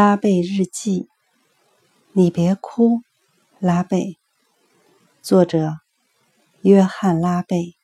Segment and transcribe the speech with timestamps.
[0.00, 1.08] 拉贝日记，
[2.12, 3.02] 你别哭，
[3.58, 4.16] 拉贝。
[5.20, 5.74] 作者：
[6.62, 7.74] 约翰·拉贝。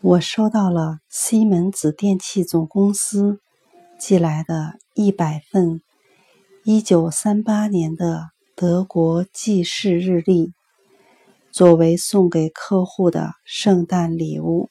[0.00, 3.42] 我收到了西门子电器总公司
[3.98, 5.82] 寄来的一百份
[6.64, 10.54] 一九三八年的德国记事日历，
[11.52, 14.70] 作为送给客户的圣诞礼物。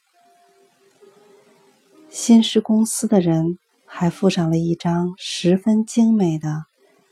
[2.10, 3.60] 新式公司的人。
[3.96, 6.66] 还附上了一张十分精美的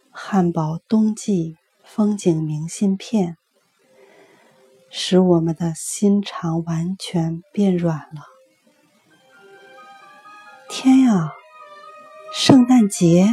[0.10, 3.38] 汉堡冬季风景明信片，
[4.90, 8.24] 使我们的心肠完全变软了。
[10.68, 11.34] 天呀，
[12.34, 13.28] 圣诞节！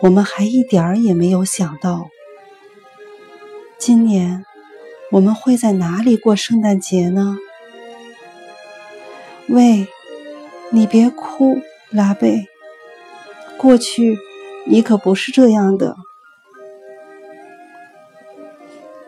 [0.00, 2.08] 我们还一点儿也没有想到，
[3.78, 4.44] 今年
[5.10, 7.38] 我们会在哪里过圣诞节呢？
[9.48, 9.88] 喂，
[10.70, 11.62] 你别哭。
[11.94, 12.48] 拉贝，
[13.56, 14.18] 过去
[14.66, 15.94] 你可不是这样的。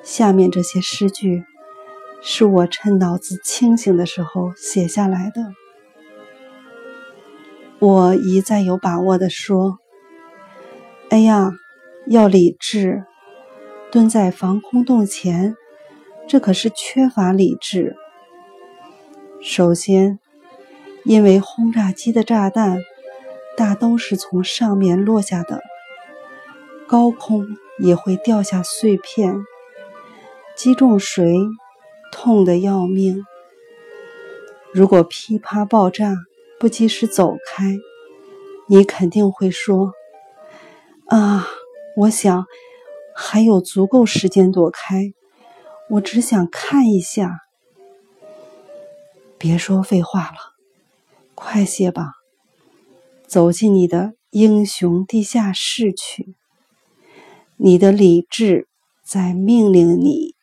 [0.05, 1.43] 下面这些诗句
[2.23, 5.53] 是我趁脑子清醒的时候写下来的。
[7.81, 9.81] 我一再有把握的说
[11.11, 11.51] ：“哎呀，
[12.07, 13.03] 要理智！
[13.91, 15.57] 蹲在防空洞前，
[16.29, 17.97] 这可是缺乏理智。
[19.43, 20.21] 首先。”
[21.07, 22.81] 因为轰炸机的炸弹
[23.57, 25.63] 大都是从上面落下的，
[26.89, 27.47] 高空
[27.79, 29.37] 也会掉下碎片，
[30.57, 31.39] 击中谁
[32.11, 33.25] 痛得要命。
[34.73, 36.17] 如果噼啪爆炸，
[36.59, 37.77] 不及时走开，
[38.67, 39.93] 你肯定会说
[41.07, 41.47] ：“啊，
[41.97, 42.47] 我想
[43.15, 45.13] 还有足够时间躲开，
[45.91, 47.43] 我只想看一下。”
[49.39, 50.56] 别说废话了。
[51.37, 52.15] 快些吧，
[53.29, 56.35] 走进你的英雄地下室去。
[57.59, 58.67] 你的理智
[59.05, 60.35] 在命令你。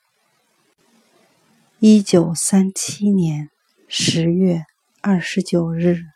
[1.79, 3.49] 一九三七年
[3.87, 4.63] 十月
[5.01, 6.12] 二十九日。